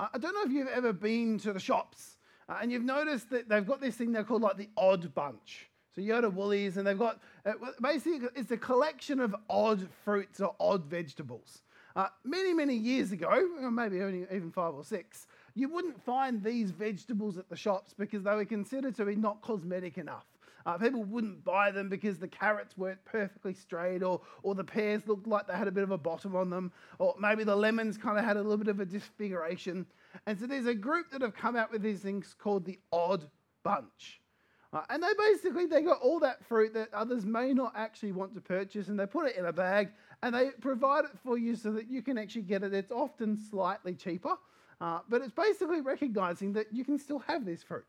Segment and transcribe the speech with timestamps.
[0.00, 2.16] I don't know if you've ever been to the shops
[2.48, 5.68] uh, and you've noticed that they've got this thing they're called like the odd bunch.
[5.94, 9.86] So you go to Woolies and they've got uh, basically it's a collection of odd
[10.04, 11.60] fruits or odd vegetables.
[11.94, 16.70] Uh, many, many years ago, maybe only even five or six, you wouldn't find these
[16.70, 20.24] vegetables at the shops because they were considered to be not cosmetic enough.
[20.66, 25.06] Uh, people wouldn't buy them because the carrots weren't perfectly straight, or, or the pears
[25.06, 27.96] looked like they had a bit of a bottom on them, or maybe the lemons
[27.96, 29.86] kind of had a little bit of a disfiguration.
[30.26, 33.24] And so there's a group that have come out with these things called the odd
[33.62, 34.20] bunch.
[34.72, 38.34] Uh, and they basically they got all that fruit that others may not actually want
[38.34, 39.88] to purchase, and they put it in a bag
[40.22, 42.74] and they provide it for you so that you can actually get it.
[42.74, 44.36] It's often slightly cheaper,
[44.80, 47.84] uh, but it's basically recognizing that you can still have this fruit.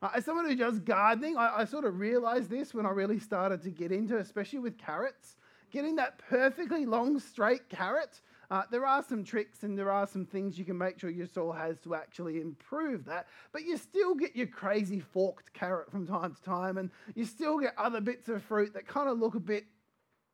[0.00, 3.18] Uh, as someone who does gardening, I, I sort of realized this when I really
[3.18, 5.36] started to get into, especially with carrots.
[5.70, 10.24] Getting that perfectly long, straight carrot, uh, there are some tricks and there are some
[10.24, 13.26] things you can make sure your soil has to actually improve that.
[13.52, 17.58] But you still get your crazy forked carrot from time to time, and you still
[17.58, 19.66] get other bits of fruit that kind of look a bit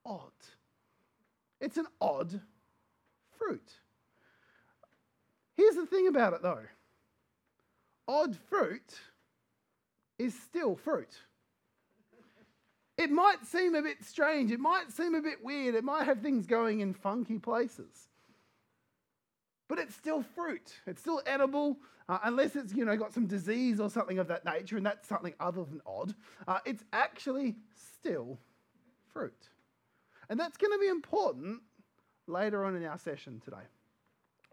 [0.06, 0.30] odd.
[1.60, 2.40] It's an odd
[3.38, 3.72] fruit.
[5.56, 6.64] Here's the thing about it though
[8.06, 9.00] odd fruit
[10.18, 11.16] is still fruit.
[12.96, 16.20] It might seem a bit strange, it might seem a bit weird, it might have
[16.20, 18.08] things going in funky places.
[19.68, 20.72] But it's still fruit.
[20.86, 24.44] It's still edible, uh, unless it's you know got some disease or something of that
[24.44, 26.14] nature, and that's something other than odd.
[26.46, 28.38] Uh, it's actually still
[29.12, 29.48] fruit,
[30.28, 31.62] and that's going to be important
[32.26, 33.64] later on in our session today.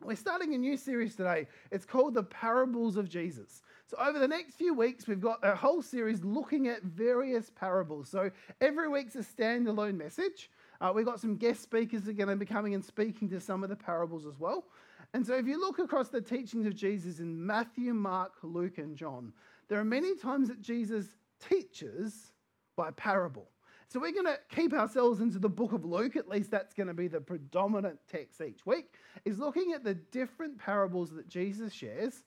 [0.04, 1.48] We're starting a new series today.
[1.70, 3.62] It's called The Parables of Jesus.
[3.86, 8.10] So, over the next few weeks, we've got a whole series looking at various parables.
[8.10, 10.50] So, every week's a standalone message.
[10.80, 13.40] Uh, we've got some guest speakers that are going to be coming and speaking to
[13.40, 14.66] some of the parables as well.
[15.14, 18.98] And so, if you look across the teachings of Jesus in Matthew, Mark, Luke, and
[18.98, 19.32] John,
[19.68, 21.06] there are many times that Jesus
[21.48, 22.32] teaches
[22.76, 23.51] by parable.
[23.92, 26.88] So we're going to keep ourselves into the book of Luke, at least that's going
[26.88, 28.94] to be the predominant text each week,
[29.26, 32.24] is looking at the different parables that Jesus shares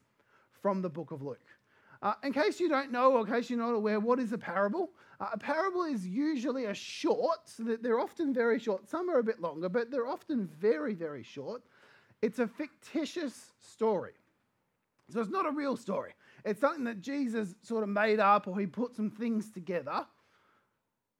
[0.60, 1.46] from the book of Luke.
[2.02, 4.36] Uh, in case you don't know, or in case you're not aware, what is a
[4.36, 4.90] parable?
[5.18, 8.86] Uh, a parable is usually a short, so that they're often very short.
[8.86, 11.62] Some are a bit longer, but they're often very, very short.
[12.20, 14.12] It's a fictitious story.
[15.08, 16.12] So it's not a real story.
[16.44, 20.04] It's something that Jesus sort of made up or he put some things together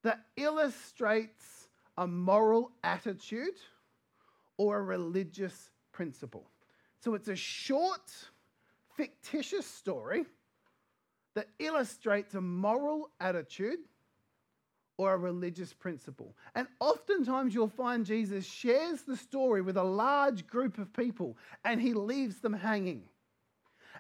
[0.05, 3.57] that illustrates a moral attitude
[4.59, 6.49] or a religious principle.
[7.01, 8.13] So it's a short,
[8.97, 10.25] fictitious story
[11.35, 13.79] that illustrates a moral attitude
[14.97, 16.37] or a religious principle.
[16.55, 21.81] And oftentimes you'll find Jesus shares the story with a large group of people and
[21.81, 23.03] he leaves them hanging.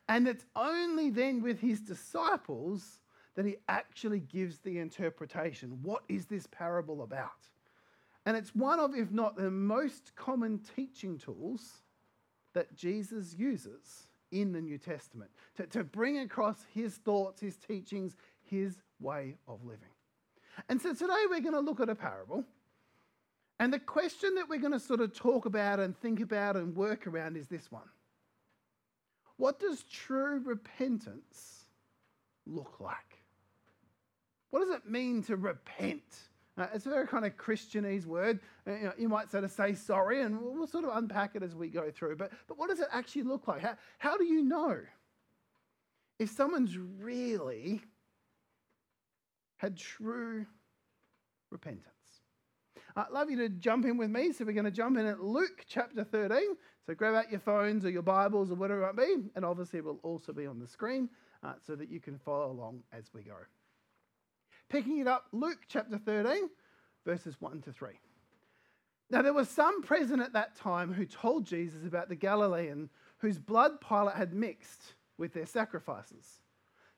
[0.08, 3.00] And it's only then with his disciples
[3.34, 5.78] that he actually gives the interpretation.
[5.82, 7.30] What is this parable about?
[8.26, 11.82] And it's one of, if not the most common teaching tools
[12.54, 18.16] that Jesus uses in the New Testament to, to bring across his thoughts, his teachings,
[18.42, 19.88] his way of living.
[20.68, 22.44] And so today we're going to look at a parable.
[23.58, 26.74] And the question that we're going to sort of talk about and think about and
[26.74, 27.88] work around is this one
[29.36, 31.66] What does true repentance
[32.46, 33.23] look like?
[34.54, 36.16] What does it mean to repent?
[36.56, 38.38] Uh, it's a very kind of Christianese word.
[38.64, 41.34] Uh, you, know, you, might sort of say sorry, and we'll, we'll, sort of unpack
[41.34, 42.14] it as we go through.
[42.14, 43.62] But, but what does it actually look like?
[43.62, 44.78] How, how do you know
[46.20, 47.80] if someone's really
[49.56, 50.46] had true
[51.50, 51.88] repentance?
[52.94, 54.30] I'd love you to jump in with me.
[54.30, 56.38] So we're going to jump in at Luke chapter 13.
[56.86, 59.16] So grab out your phones or your Bibles or whatever it might be.
[59.34, 61.08] And obviously, it will also be on the screen
[61.42, 63.34] uh, so that you can follow along as we go.
[64.68, 66.48] Picking it up, Luke chapter 13,
[67.04, 67.90] verses 1 to 3.
[69.10, 72.88] Now, there was some present at that time who told Jesus about the Galilean
[73.18, 76.40] whose blood Pilate had mixed with their sacrifices.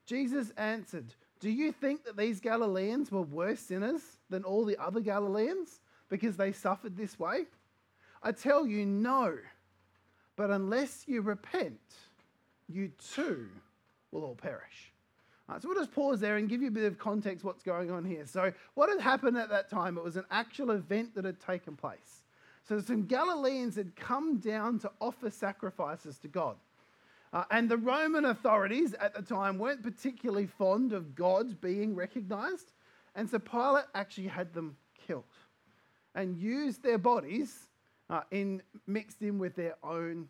[0.07, 5.01] Jesus answered, Do you think that these Galileans were worse sinners than all the other
[5.01, 7.47] Galileans because they suffered this way?
[8.23, 9.37] I tell you, no.
[10.37, 11.81] But unless you repent,
[12.69, 13.49] you too
[14.11, 14.93] will all perish.
[15.49, 17.91] Right, so we'll just pause there and give you a bit of context what's going
[17.91, 18.27] on here.
[18.27, 19.97] So, what had happened at that time?
[19.97, 22.23] It was an actual event that had taken place.
[22.69, 26.57] So, some Galileans had come down to offer sacrifices to God.
[27.33, 32.73] Uh, and the Roman authorities at the time weren't particularly fond of God being recognized.
[33.15, 34.77] And so Pilate actually had them
[35.07, 35.25] killed
[36.15, 37.69] and used their bodies
[38.09, 40.29] uh, in, mixed in with their own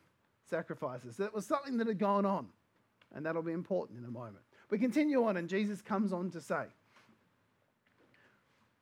[0.49, 1.17] sacrifices.
[1.17, 2.47] So That was something that had gone on,
[3.15, 4.46] and that'll be important in a moment.
[4.71, 6.65] We continue on, and Jesus comes on to say,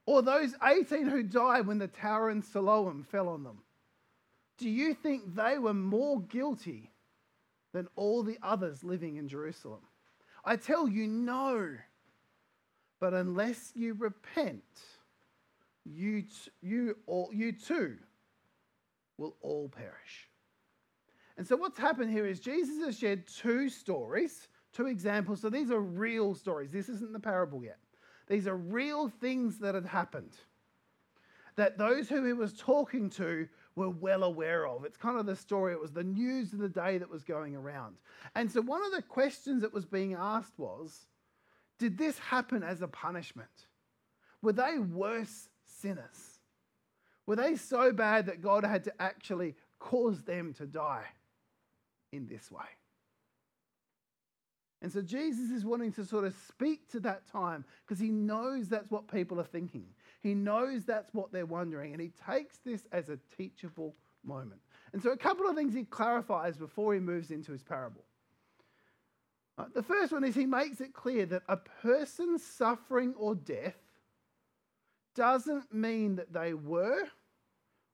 [0.06, 3.58] Or those 18 who died when the tower in Siloam fell on them,
[4.56, 6.90] do you think they were more guilty
[7.72, 9.80] than all the others living in Jerusalem?
[10.44, 11.76] I tell you, no.
[13.00, 14.62] But unless you repent,
[15.84, 17.96] you, t- you, all, you too
[19.18, 20.28] will all perish.
[21.36, 25.40] And so, what's happened here is Jesus has shared two stories, two examples.
[25.40, 26.72] So, these are real stories.
[26.72, 27.78] This isn't the parable yet.
[28.26, 30.36] These are real things that had happened
[31.56, 34.84] that those who he was talking to were well aware of.
[34.84, 37.56] It's kind of the story, it was the news of the day that was going
[37.56, 37.96] around.
[38.34, 41.06] And so, one of the questions that was being asked was
[41.78, 43.66] Did this happen as a punishment?
[44.42, 46.40] Were they worse sinners?
[47.26, 51.06] Were they so bad that God had to actually cause them to die
[52.12, 52.66] in this way?
[54.84, 58.68] And so Jesus is wanting to sort of speak to that time because he knows
[58.68, 59.86] that's what people are thinking.
[60.20, 64.60] He knows that's what they're wondering, and he takes this as a teachable moment.
[64.92, 68.04] And so, a couple of things he clarifies before he moves into his parable.
[69.72, 73.78] The first one is he makes it clear that a person's suffering or death
[75.14, 77.04] doesn't mean that they were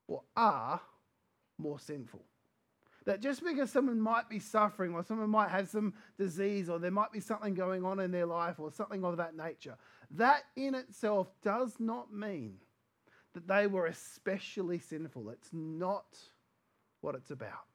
[0.08, 0.80] or are
[1.56, 2.24] more sinful.
[3.06, 6.90] That just because someone might be suffering or someone might have some disease or there
[6.90, 9.76] might be something going on in their life or something of that nature,
[10.12, 12.56] that in itself does not mean
[13.32, 15.30] that they were especially sinful.
[15.30, 16.18] It's not
[17.00, 17.66] what it's about.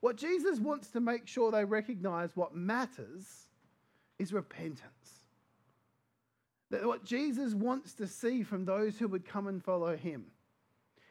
[0.00, 3.46] What Jesus wants to make sure they recognize what matters
[4.18, 4.80] is repentance.
[6.70, 10.26] That what Jesus wants to see from those who would come and follow him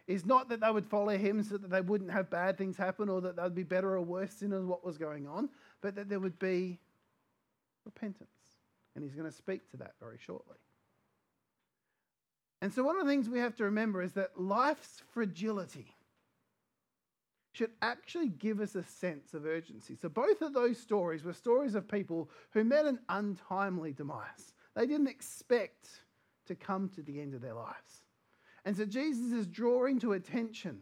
[0.07, 3.09] is not that they would follow him so that they wouldn't have bad things happen
[3.09, 5.49] or that they'd be better or worse sinners what was going on,
[5.81, 6.79] but that there would be
[7.85, 8.29] repentance.
[8.95, 10.57] And he's going to speak to that very shortly.
[12.61, 15.95] And so, one of the things we have to remember is that life's fragility
[17.53, 19.95] should actually give us a sense of urgency.
[19.95, 24.53] So, both of those stories were stories of people who met an untimely demise.
[24.75, 25.89] They didn't expect
[26.47, 28.00] to come to the end of their lives.
[28.65, 30.81] And so Jesus is drawing to attention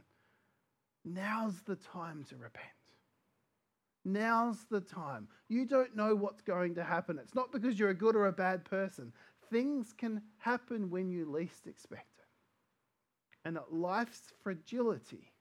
[1.06, 2.68] now's the time to repent.
[4.06, 5.28] Now's the time.
[5.48, 7.20] You don't know what's going to happen.
[7.20, 9.12] It's not because you're a good or a bad person.
[9.50, 12.26] Things can happen when you least expect it.
[13.46, 15.32] And that life's fragility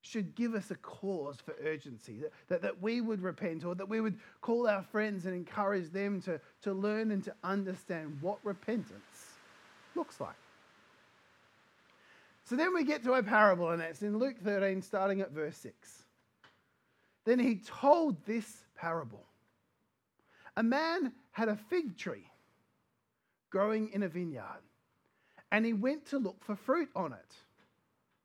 [0.00, 3.88] should give us a cause for urgency, that, that, that, we would repent or that
[3.88, 8.38] we would call our friends and encourage them to, to learn and to understand what
[8.44, 9.38] repentance
[9.94, 10.36] looks like.
[12.44, 15.56] So then we get to a parable, and it's in Luke 13, starting at verse
[15.56, 16.04] 6.
[17.24, 19.24] Then he told this parable
[20.56, 22.30] A man had a fig tree
[23.48, 24.62] growing in a vineyard,
[25.52, 27.34] and he went to look for fruit on it,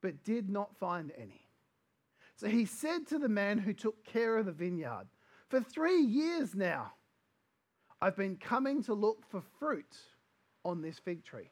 [0.01, 1.45] but did not find any.
[2.35, 5.07] So he said to the man who took care of the vineyard,
[5.47, 6.93] For three years now,
[8.01, 9.95] I've been coming to look for fruit
[10.65, 11.51] on this fig tree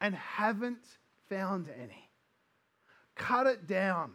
[0.00, 2.10] and haven't found any.
[3.14, 4.12] Cut it down.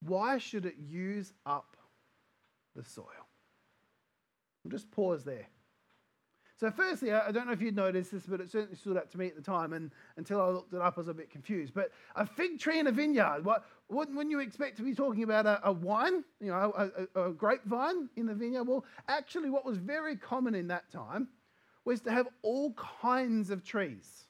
[0.00, 1.76] Why should it use up
[2.74, 3.06] the soil?
[4.62, 5.46] We'll just pause there.
[6.58, 9.18] So, firstly, I don't know if you'd noticed this, but it certainly stood out to
[9.18, 11.74] me at the time, and until I looked it up, I was a bit confused.
[11.74, 15.44] But a fig tree in a vineyard, what wouldn't, you expect to be talking about
[15.44, 18.64] a, a wine, you know, a, a, a grapevine in the vineyard?
[18.64, 21.28] Well, actually, what was very common in that time
[21.84, 22.72] was to have all
[23.02, 24.25] kinds of trees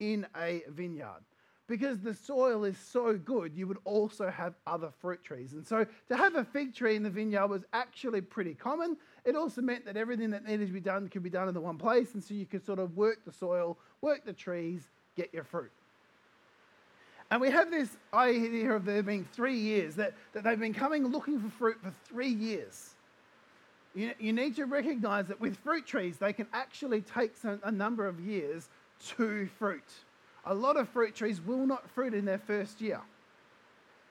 [0.00, 1.22] in a vineyard.
[1.68, 5.52] Because the soil is so good, you would also have other fruit trees.
[5.52, 8.96] And so to have a fig tree in the vineyard was actually pretty common.
[9.26, 11.60] It also meant that everything that needed to be done could be done in the
[11.60, 12.14] one place.
[12.14, 15.70] And so you could sort of work the soil, work the trees, get your fruit.
[17.30, 21.06] And we have this idea of there being three years, that, that they've been coming
[21.06, 22.94] looking for fruit for three years.
[23.94, 27.70] You, you need to recognize that with fruit trees, they can actually take some, a
[27.70, 28.68] number of years
[29.16, 29.84] to fruit.
[30.44, 33.00] A lot of fruit trees will not fruit in their first year.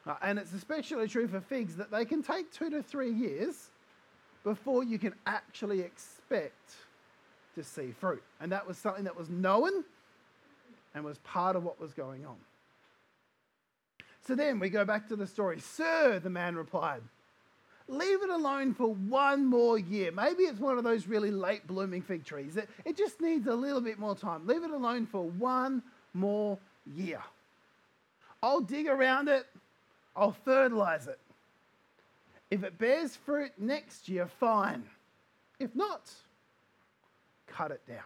[0.05, 3.69] Uh, and it's especially true for figs that they can take two to three years
[4.43, 6.75] before you can actually expect
[7.55, 8.23] to see fruit.
[8.39, 9.83] And that was something that was known
[10.93, 12.37] and was part of what was going on.
[14.25, 15.59] So then we go back to the story.
[15.59, 17.01] Sir, the man replied,
[17.87, 20.11] leave it alone for one more year.
[20.11, 22.57] Maybe it's one of those really late blooming fig trees.
[22.57, 24.45] It, it just needs a little bit more time.
[24.45, 25.81] Leave it alone for one
[26.13, 27.21] more year.
[28.43, 29.45] I'll dig around it,
[30.15, 31.19] I'll fertilize it.
[32.49, 34.83] If it bears fruit next year, fine.
[35.59, 36.09] If not,
[37.47, 37.99] cut it down.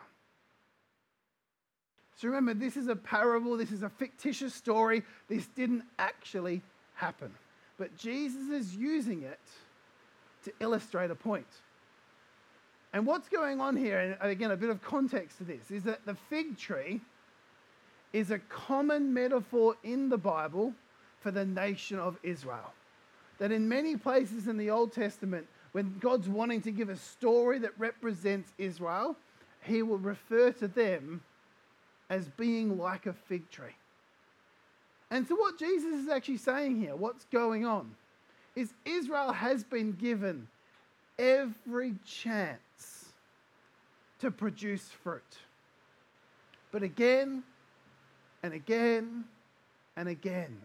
[2.16, 5.04] So remember, this is a parable, this is a fictitious story.
[5.28, 6.62] This didn't actually
[6.94, 7.32] happen.
[7.78, 9.40] But Jesus is using it
[10.44, 11.48] to illustrate a point.
[12.94, 16.06] And what's going on here, and again, a bit of context to this, is that
[16.06, 17.00] the fig tree
[18.12, 20.74] is a common metaphor in the Bible
[21.22, 22.74] for the nation of Israel.
[23.40, 27.60] That in many places in the Old Testament, when God's wanting to give a story
[27.60, 29.16] that represents Israel,
[29.64, 31.22] he will refer to them
[32.10, 33.76] as being like a fig tree.
[35.10, 37.96] And so, what Jesus is actually saying here, what's going on,
[38.56, 40.48] is Israel has been given
[41.18, 43.06] every chance
[44.20, 45.38] to produce fruit.
[46.72, 47.44] But again
[48.44, 49.26] and again
[49.96, 50.62] and again,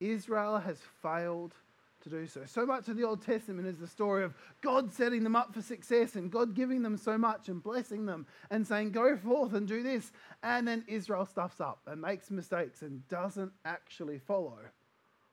[0.00, 1.54] Israel has failed
[2.02, 2.42] to do so.
[2.46, 5.62] So much of the Old Testament is the story of God setting them up for
[5.62, 9.66] success and God giving them so much and blessing them and saying, Go forth and
[9.66, 10.12] do this.
[10.42, 14.58] And then Israel stuffs up and makes mistakes and doesn't actually follow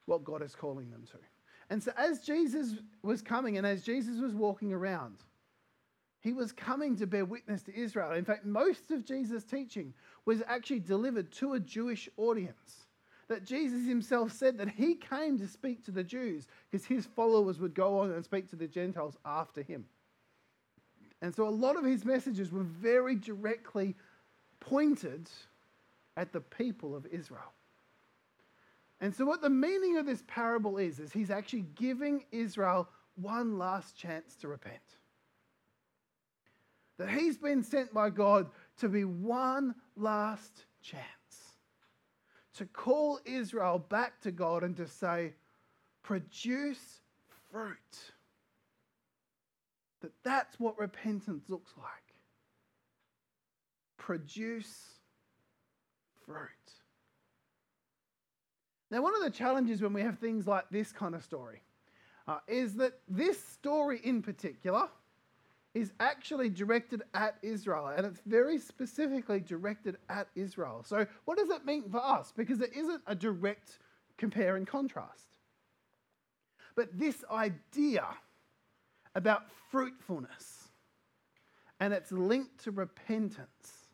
[0.05, 1.17] what God is calling them to.
[1.69, 5.17] And so, as Jesus was coming and as Jesus was walking around,
[6.21, 8.11] he was coming to bear witness to Israel.
[8.13, 9.93] In fact, most of Jesus' teaching
[10.25, 12.85] was actually delivered to a Jewish audience
[13.27, 17.59] that Jesus himself said that he came to speak to the Jews because his followers
[17.59, 19.85] would go on and speak to the Gentiles after him.
[21.21, 23.95] And so a lot of his messages were very directly
[24.59, 25.29] pointed
[26.17, 27.53] at the people of Israel.
[29.01, 33.57] And so what the meaning of this parable is is he's actually giving Israel one
[33.57, 34.79] last chance to repent.
[36.97, 38.47] That he's been sent by God
[38.77, 41.05] to be one last chance
[42.55, 45.33] to call Israel back to God and to say,
[46.03, 47.01] produce
[47.51, 47.77] fruit.
[50.01, 51.87] That that's what repentance looks like.
[53.97, 54.93] Produce
[56.25, 56.49] fruit.
[58.95, 61.61] Now, one of the challenges when we have things like this kind of story
[62.29, 64.87] uh, is that this story in particular
[65.73, 70.81] is actually directed at Israel, and it's very specifically directed at Israel.
[70.87, 72.31] So, what does that mean for us?
[72.37, 73.79] Because it isn't a direct
[74.17, 75.27] compare and contrast.
[76.77, 78.05] But this idea
[79.13, 80.69] about fruitfulness
[81.81, 83.89] and its link to repentance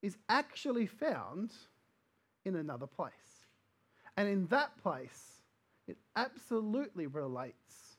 [0.00, 1.52] is actually found
[2.46, 3.33] in another place.
[4.16, 5.42] And in that place,
[5.86, 7.96] it absolutely relates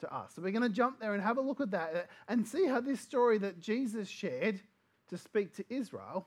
[0.00, 0.32] to us.
[0.34, 2.66] So we're going to jump there and have a look at that uh, and see
[2.66, 4.60] how this story that Jesus shared
[5.08, 6.26] to speak to Israel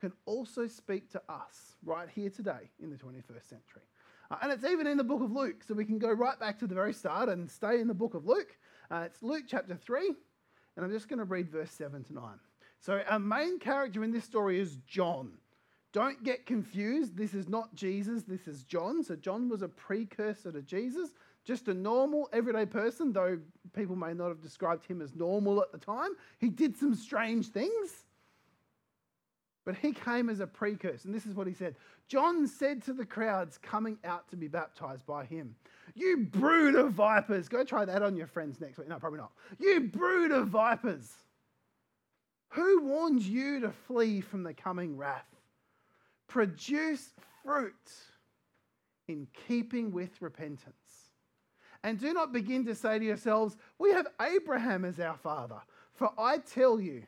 [0.00, 3.82] can also speak to us right here today in the 21st century.
[4.30, 6.58] Uh, and it's even in the book of Luke, so we can go right back
[6.58, 8.56] to the very start and stay in the book of Luke.
[8.90, 10.12] Uh, it's Luke chapter 3,
[10.76, 12.22] and I'm just going to read verse 7 to 9.
[12.80, 15.32] So, our main character in this story is John.
[15.92, 17.16] Don't get confused.
[17.16, 19.02] This is not Jesus, this is John.
[19.02, 21.10] So, John was a precursor to Jesus
[21.48, 23.38] just a normal, everyday person, though
[23.74, 26.10] people may not have described him as normal at the time.
[26.38, 28.04] He did some strange things,
[29.64, 31.08] but he came as a precursor.
[31.08, 31.76] And this is what he said
[32.06, 35.56] John said to the crowds coming out to be baptized by him,
[35.94, 37.48] You brood of vipers.
[37.48, 38.88] Go try that on your friends next week.
[38.88, 39.32] No, probably not.
[39.58, 41.10] You brood of vipers.
[42.50, 45.37] Who warned you to flee from the coming wrath?
[46.28, 47.74] Produce fruit
[49.08, 50.74] in keeping with repentance.
[51.82, 55.60] And do not begin to say to yourselves, We have Abraham as our father.
[55.94, 57.04] For I tell you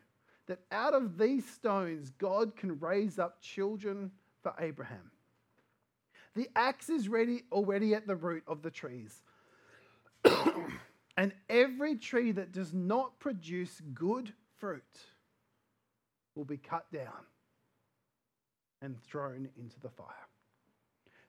[0.46, 4.10] that out of these stones God can raise up children
[4.42, 5.10] for Abraham.
[6.34, 9.22] The axe is ready already at the root of the trees.
[11.16, 14.82] and every tree that does not produce good fruit
[16.34, 17.26] will be cut down
[18.82, 20.06] and thrown into the fire.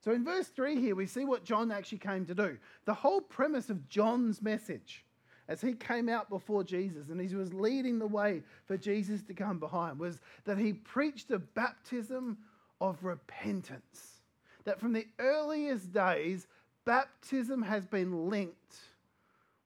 [0.03, 2.57] So in verse 3 here, we see what John actually came to do.
[2.85, 5.05] The whole premise of John's message
[5.47, 9.33] as he came out before Jesus and he was leading the way for Jesus to
[9.33, 12.37] come behind was that he preached a baptism
[12.79, 14.21] of repentance.
[14.63, 16.47] That from the earliest days,
[16.85, 18.77] baptism has been linked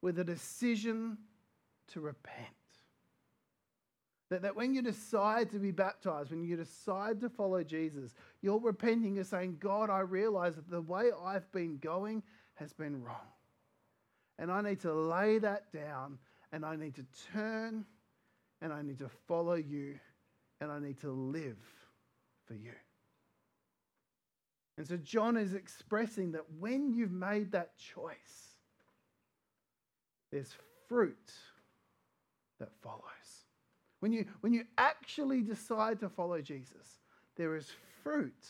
[0.02, 1.18] with a decision
[1.90, 2.55] to repent.
[4.30, 8.60] That, that when you decide to be baptized, when you decide to follow Jesus, you're
[8.60, 9.16] repenting.
[9.16, 12.24] You're saying, God, I realize that the way I've been going
[12.56, 13.28] has been wrong.
[14.40, 16.18] And I need to lay that down
[16.52, 17.86] and I need to turn
[18.62, 20.00] and I need to follow you
[20.60, 21.58] and I need to live
[22.46, 22.72] for you.
[24.78, 28.56] And so John is expressing that when you've made that choice,
[30.32, 30.54] there's
[30.88, 31.32] fruit
[32.60, 33.02] that follows.
[34.00, 37.00] When you, when you actually decide to follow Jesus,
[37.36, 37.72] there is
[38.04, 38.46] fruit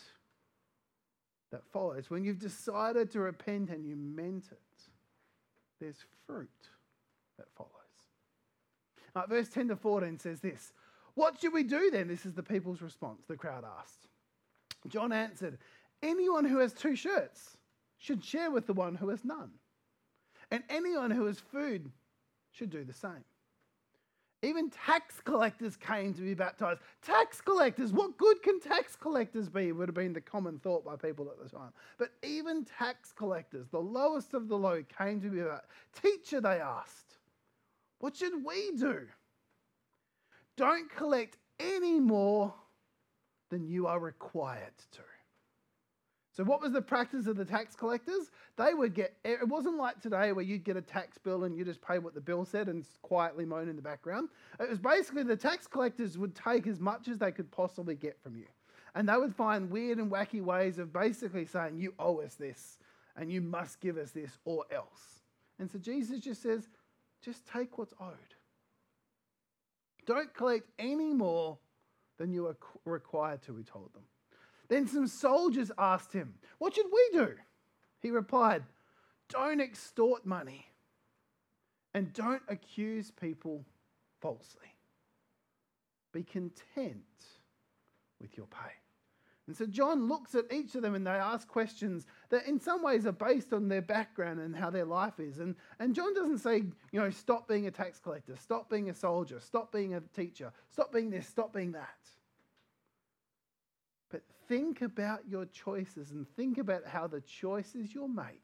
[1.52, 2.10] that follows.
[2.10, 4.84] When you've decided to repent and you meant it,
[5.80, 6.50] there's fruit
[7.38, 7.72] that follows.
[9.16, 10.74] Right, verse 10 to 14 says this
[11.14, 12.08] What should we do then?
[12.08, 14.08] This is the people's response, the crowd asked.
[14.88, 15.58] John answered,
[16.04, 17.58] Anyone who has two shirts
[17.98, 19.52] should share with the one who has none.
[20.52, 21.92] And anyone who has food
[22.52, 23.24] should do the same.
[24.46, 26.80] Even tax collectors came to be baptized.
[27.02, 29.72] Tax collectors, what good can tax collectors be?
[29.72, 31.72] Would have been the common thought by people at the time.
[31.98, 35.64] But even tax collectors, the lowest of the low, came to be baptized.
[36.00, 37.18] Teacher, they asked,
[37.98, 39.08] what should we do?
[40.58, 42.54] Don't collect any more
[43.50, 45.02] than you are required to.
[46.36, 48.30] So, what was the practice of the tax collectors?
[48.58, 51.64] They would get, it wasn't like today where you'd get a tax bill and you
[51.64, 54.28] just pay what the bill said and quietly moan in the background.
[54.60, 58.22] It was basically the tax collectors would take as much as they could possibly get
[58.22, 58.48] from you.
[58.96, 62.80] And they would find weird and wacky ways of basically saying, You owe us this
[63.16, 65.22] and you must give us this or else.
[65.58, 66.68] And so Jesus just says,
[67.24, 68.36] Just take what's owed.
[70.06, 71.58] Don't collect any more
[72.18, 74.04] than you are required to, he told them.
[74.68, 77.34] Then some soldiers asked him, What should we do?
[78.02, 78.64] He replied,
[79.30, 80.68] Don't extort money
[81.94, 83.66] and don't accuse people
[84.22, 84.76] falsely.
[86.12, 87.04] Be content
[88.20, 88.74] with your pay.
[89.48, 92.82] And so John looks at each of them and they ask questions that in some
[92.82, 95.38] ways are based on their background and how their life is.
[95.38, 98.94] And, and John doesn't say, you know, stop being a tax collector, stop being a
[98.94, 102.00] soldier, stop being a teacher, stop being this, stop being that
[104.48, 108.42] think about your choices and think about how the choices you'll make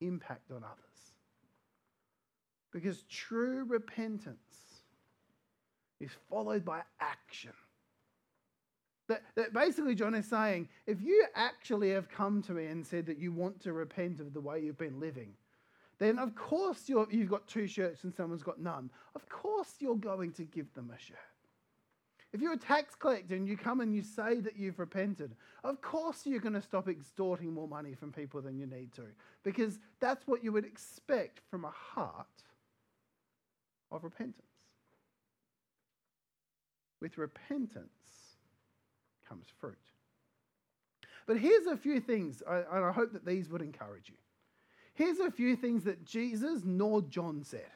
[0.00, 1.12] impact on others.
[2.72, 4.38] Because true repentance
[6.00, 7.52] is followed by action.
[9.08, 13.06] That, that basically, John is saying if you actually have come to me and said
[13.06, 15.34] that you want to repent of the way you've been living,
[15.98, 18.90] then of course you have got two shirts and someone's got none.
[19.14, 21.18] Of course you're going to give them a shirt.
[22.32, 25.82] If you're a tax collector and you come and you say that you've repented, of
[25.82, 29.04] course you're going to stop extorting more money from people than you need to,
[29.42, 32.26] because that's what you would expect from a heart
[33.90, 34.46] of repentance.
[37.02, 38.36] With repentance
[39.28, 39.76] comes fruit.
[41.26, 44.16] But here's a few things, and I hope that these would encourage you.
[44.94, 47.70] Here's a few things that Jesus nor John said.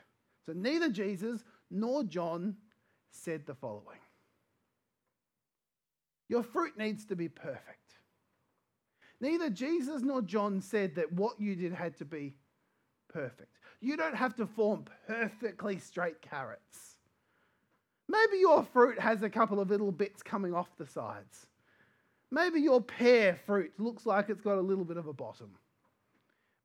[0.46, 2.56] So neither Jesus nor John
[3.10, 3.98] said the following
[6.28, 7.98] your fruit needs to be perfect.
[9.20, 12.34] Neither Jesus nor John said that what you did had to be
[13.08, 13.58] perfect.
[13.80, 16.96] You don't have to form perfectly straight carrots.
[18.08, 21.46] Maybe your fruit has a couple of little bits coming off the sides.
[22.30, 25.50] Maybe your pear fruit looks like it's got a little bit of a bottom.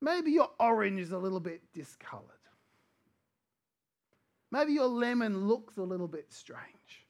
[0.00, 2.26] Maybe your orange is a little bit discolored.
[4.50, 7.06] Maybe your lemon looks a little bit strange.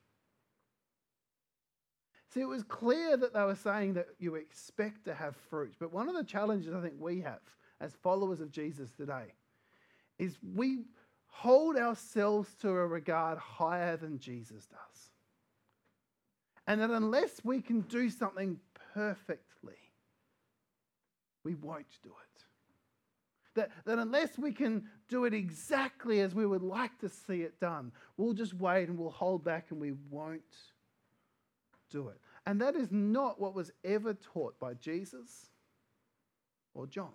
[2.33, 5.75] See, it was clear that they were saying that you expect to have fruit.
[5.79, 7.41] But one of the challenges I think we have
[7.79, 9.35] as followers of Jesus today
[10.19, 10.85] is we
[11.27, 15.11] hold ourselves to a regard higher than Jesus does.
[16.67, 18.59] And that unless we can do something
[18.95, 19.75] perfectly,
[21.45, 22.45] we won't do it.
[23.57, 27.61] That, that unless we can do it exactly as we would like to see it
[27.61, 30.41] done, we'll just wait and we'll hold back and we won't
[31.93, 32.19] do it.
[32.47, 35.51] And that is not what was ever taught by Jesus
[36.75, 37.13] or John.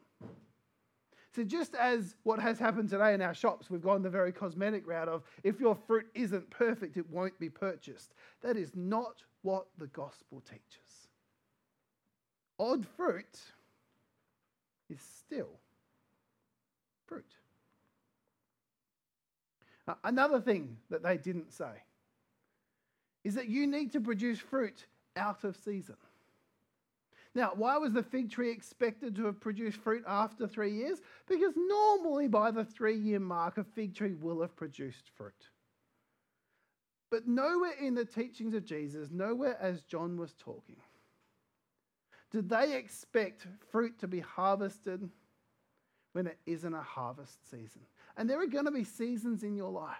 [1.35, 4.87] So, just as what has happened today in our shops, we've gone the very cosmetic
[4.87, 8.13] route of if your fruit isn't perfect, it won't be purchased.
[8.41, 11.09] That is not what the gospel teaches.
[12.59, 13.39] Odd fruit
[14.89, 15.59] is still
[17.05, 17.25] fruit.
[20.03, 21.83] another thing that they didn't say
[23.27, 24.85] is that you need to produce fruit
[25.17, 25.97] out of season.
[27.35, 31.01] Now, why was the fig tree expected to have produced fruit after three years?
[31.27, 35.49] Because normally by the three year mark, a fig tree will have produced fruit.
[37.11, 40.77] But nowhere in the teachings of Jesus, nowhere as John was talking,
[42.31, 45.09] did they expect fruit to be harvested
[46.13, 47.81] when it isn't a harvest season.
[48.15, 49.97] And there are going to be seasons in your life.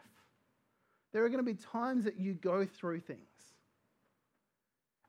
[1.13, 3.19] There are going to be times that you go through things.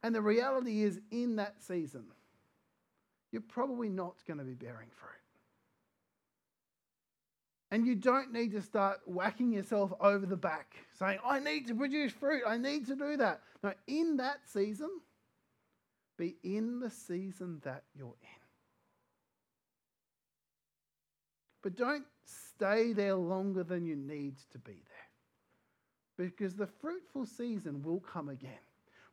[0.03, 2.05] And the reality is, in that season,
[3.33, 5.13] you're probably not going to be bearing fruit.
[7.71, 11.75] And you don't need to start whacking yourself over the back saying, I need to
[11.75, 12.43] produce fruit.
[12.47, 13.43] I need to do that.
[13.63, 14.89] No, in that season,
[16.17, 18.29] be in the season that you're in.
[21.63, 24.98] But don't stay there longer than you need to be there
[26.19, 28.59] because the fruitful season will come again.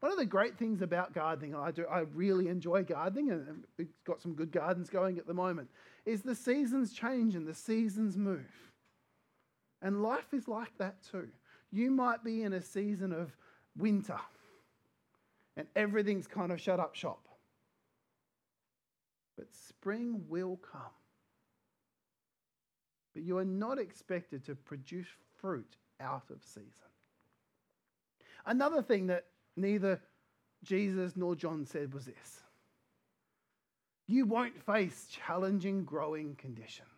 [0.01, 3.87] One of the great things about gardening, I do, I really enjoy gardening, and we've
[4.05, 5.69] got some good gardens going at the moment,
[6.05, 8.45] is the seasons change and the seasons move.
[9.81, 11.29] And life is like that too.
[11.71, 13.35] You might be in a season of
[13.77, 14.19] winter
[15.57, 17.27] and everything's kind of shut up shop.
[19.37, 20.81] But spring will come.
[23.13, 26.71] But you are not expected to produce fruit out of season.
[28.45, 29.99] Another thing that neither
[30.63, 32.41] Jesus nor John said was this
[34.07, 36.89] you won't face challenging growing conditions.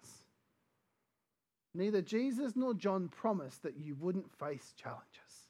[1.73, 5.47] Neither Jesus nor John promised that you wouldn't face challenges.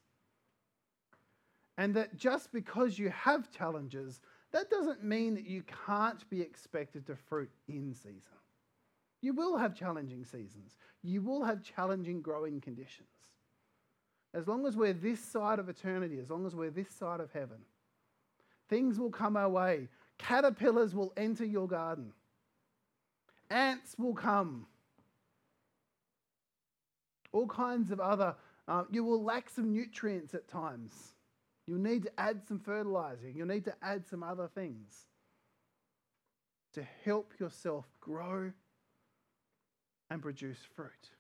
[1.77, 4.19] And that just because you have challenges,
[4.51, 8.21] that doesn't mean that you can't be expected to fruit in season.
[9.21, 10.77] You will have challenging seasons.
[11.01, 13.07] You will have challenging growing conditions.
[14.37, 17.31] As long as we're this side of eternity, as long as we're this side of
[17.31, 17.57] heaven,
[18.69, 19.87] things will come our way.
[20.19, 22.13] Caterpillars will enter your garden,
[23.49, 24.67] ants will come,
[27.31, 28.35] all kinds of other,
[28.67, 30.93] uh, you will lack some nutrients at times.
[31.65, 35.07] You'll need to add some fertilizer, you'll need to add some other things
[36.73, 38.51] to help yourself grow
[40.11, 41.16] and produce fruit.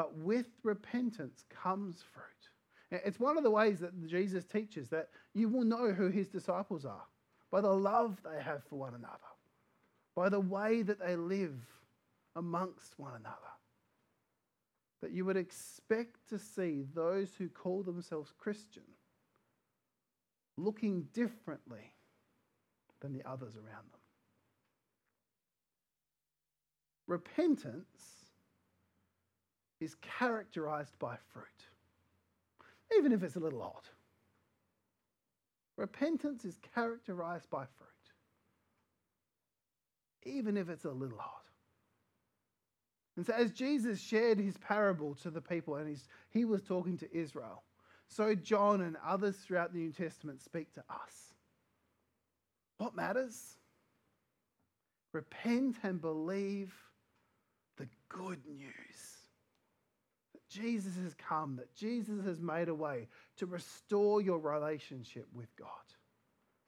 [0.00, 3.02] But with repentance comes fruit.
[3.04, 6.86] It's one of the ways that Jesus teaches that you will know who his disciples
[6.86, 7.04] are
[7.52, 9.18] by the love they have for one another,
[10.16, 11.52] by the way that they live
[12.34, 13.36] amongst one another.
[15.02, 18.84] That you would expect to see those who call themselves Christian
[20.56, 21.92] looking differently
[23.02, 24.00] than the others around them.
[27.06, 28.19] Repentance
[29.80, 31.46] is characterized by fruit
[32.96, 33.88] even if it's a little odd.
[35.76, 37.88] Repentance is characterized by fruit,
[40.24, 41.26] even if it's a little odd.
[43.16, 45.96] And so, as Jesus shared his parable to the people, and
[46.30, 47.62] he was talking to Israel,
[48.08, 51.34] so John and others throughout the New Testament speak to us.
[52.78, 53.56] What matters?
[55.12, 56.72] Repent and believe
[57.76, 59.09] the good news
[60.50, 65.68] Jesus has come, that Jesus has made a way to restore your relationship with God.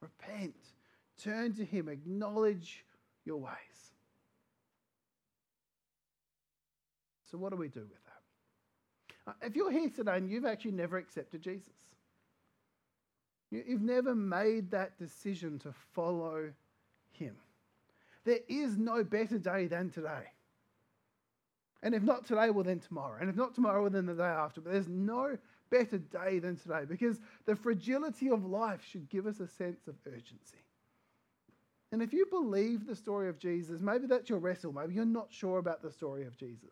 [0.01, 0.55] Repent,
[1.23, 2.85] turn to Him, acknowledge
[3.25, 3.53] your ways.
[7.31, 9.31] So, what do we do with that?
[9.33, 11.73] Uh, if you're here today and you've actually never accepted Jesus,
[13.51, 16.53] you've never made that decision to follow
[17.13, 17.35] Him,
[18.25, 20.29] there is no better day than today.
[21.83, 23.19] And if not today, well, then tomorrow.
[23.21, 24.61] And if not tomorrow, well, then the day after.
[24.61, 25.37] But there's no
[25.71, 29.95] better day than today because the fragility of life should give us a sense of
[30.07, 30.59] urgency.
[31.91, 34.73] And if you believe the story of Jesus, maybe that's your wrestle.
[34.73, 36.71] Maybe you're not sure about the story of Jesus.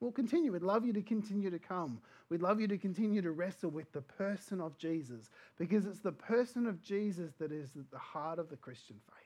[0.00, 0.52] We'll continue.
[0.52, 2.00] We'd love you to continue to come.
[2.28, 6.12] We'd love you to continue to wrestle with the person of Jesus because it's the
[6.12, 9.21] person of Jesus that is at the heart of the Christian faith.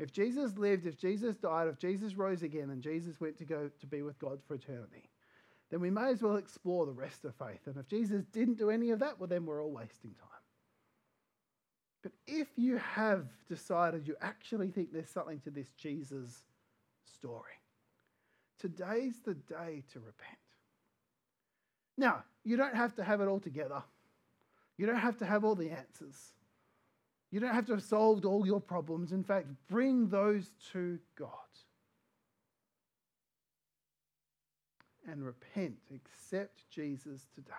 [0.00, 3.70] If Jesus lived, if Jesus died, if Jesus rose again, and Jesus went to go
[3.78, 5.10] to be with God for eternity,
[5.70, 7.66] then we may as well explore the rest of faith.
[7.66, 10.30] And if Jesus didn't do any of that, well, then we're all wasting time.
[12.02, 16.44] But if you have decided you actually think there's something to this Jesus
[17.04, 17.60] story,
[18.58, 20.38] today's the day to repent.
[21.98, 23.82] Now, you don't have to have it all together.
[24.78, 26.32] You don't have to have all the answers.
[27.30, 29.12] You don't have to have solved all your problems.
[29.12, 31.28] In fact, bring those to God.
[35.08, 35.76] And repent.
[35.94, 37.52] Accept Jesus today.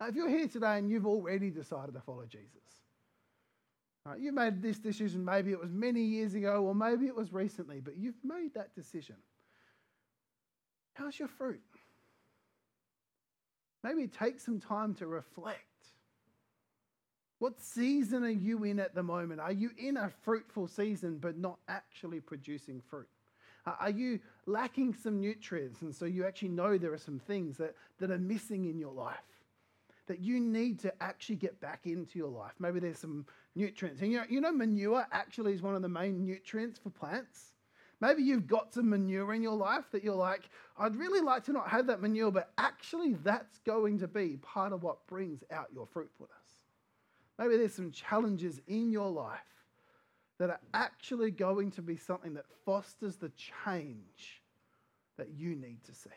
[0.00, 2.52] If you're here today and you've already decided to follow Jesus,
[4.18, 7.80] you made this decision, maybe it was many years ago or maybe it was recently,
[7.80, 9.16] but you've made that decision.
[10.94, 11.60] How's your fruit?
[13.84, 15.58] Maybe take some time to reflect
[17.38, 19.40] what season are you in at the moment?
[19.40, 23.08] Are you in a fruitful season but not actually producing fruit?
[23.80, 27.74] Are you lacking some nutrients and so you actually know there are some things that,
[27.98, 29.18] that are missing in your life?
[30.08, 32.52] that you need to actually get back into your life.
[32.58, 34.02] Maybe there's some nutrients.
[34.02, 37.52] And you know, you know, manure actually is one of the main nutrients for plants.
[38.00, 40.48] Maybe you've got some manure in your life that you're like,
[40.78, 44.72] I'd really like to not have that manure, but actually that's going to be part
[44.72, 46.32] of what brings out your fruitfulness.
[47.38, 49.38] Maybe there's some challenges in your life
[50.38, 53.30] that are actually going to be something that fosters the
[53.64, 54.42] change
[55.16, 56.10] that you need to see.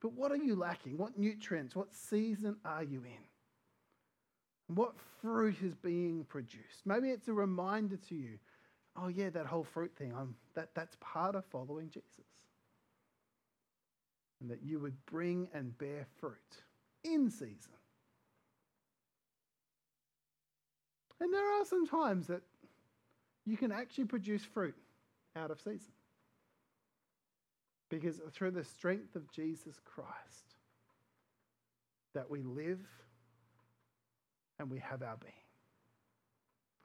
[0.00, 0.96] But what are you lacking?
[0.96, 4.74] What nutrients, what season are you in?
[4.74, 6.86] What fruit is being produced?
[6.86, 8.38] Maybe it's a reminder to you
[8.96, 12.26] oh, yeah, that whole fruit thing, I'm, that, that's part of following Jesus.
[14.40, 16.34] And that you would bring and bear fruit
[17.04, 17.72] in season.
[21.20, 22.42] And there are some times that
[23.44, 24.74] you can actually produce fruit
[25.36, 25.92] out of season.
[27.88, 30.54] Because through the strength of Jesus Christ,
[32.14, 32.80] that we live
[34.58, 35.32] and we have our being.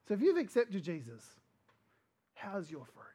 [0.08, 1.24] So if you've accepted Jesus,
[2.36, 3.06] how's your fruit?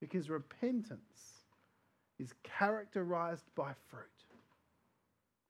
[0.00, 1.44] Because repentance
[2.18, 4.02] is characterized by fruit,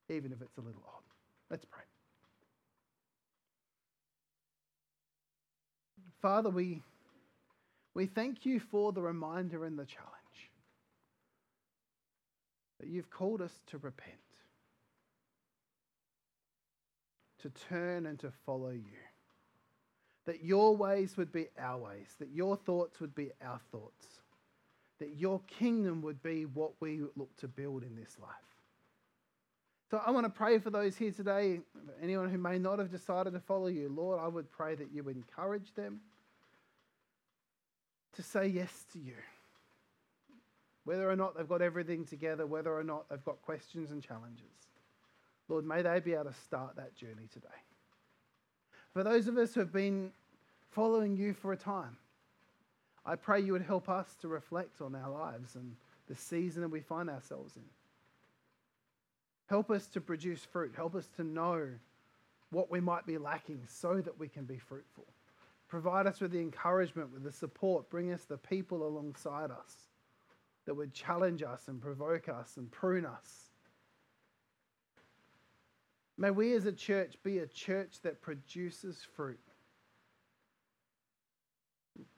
[0.08, 1.02] even if it's a little odd.
[1.50, 1.84] Let's pray.
[6.22, 6.80] Father, we,
[7.94, 10.12] we thank you for the reminder and the challenge
[12.78, 14.16] that you've called us to repent,
[17.40, 19.00] to turn and to follow you.
[20.26, 24.06] That your ways would be our ways, that your thoughts would be our thoughts,
[25.00, 28.30] that your kingdom would be what we look to build in this life.
[29.90, 31.58] So I want to pray for those here today,
[32.00, 33.88] anyone who may not have decided to follow you.
[33.88, 36.00] Lord, I would pray that you encourage them
[38.14, 39.14] to say yes to you.
[40.84, 44.44] Whether or not they've got everything together, whether or not they've got questions and challenges.
[45.48, 47.48] Lord, may they be able to start that journey today.
[48.92, 50.12] For those of us who have been
[50.70, 51.96] following you for a time,
[53.04, 55.74] I pray you would help us to reflect on our lives and
[56.08, 57.62] the season that we find ourselves in.
[59.46, 60.72] Help us to produce fruit.
[60.76, 61.68] Help us to know
[62.50, 65.06] what we might be lacking so that we can be fruitful.
[65.72, 67.88] Provide us with the encouragement, with the support.
[67.88, 69.74] Bring us the people alongside us
[70.66, 73.52] that would challenge us and provoke us and prune us.
[76.18, 79.40] May we as a church be a church that produces fruit.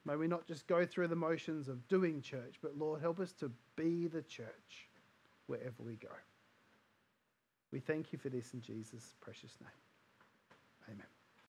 [0.04, 3.30] May we not just go through the motions of doing church, but Lord, help us
[3.34, 4.88] to be the church
[5.46, 6.08] wherever we go.
[7.70, 9.70] We thank you for this in Jesus' precious name.
[10.96, 11.13] Amen.